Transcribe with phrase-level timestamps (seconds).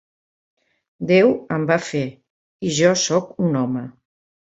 [1.11, 1.29] Déu
[1.59, 2.03] em va fer,
[2.71, 3.89] i jo sóc un home.